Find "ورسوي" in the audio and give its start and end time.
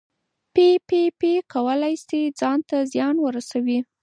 3.25-3.79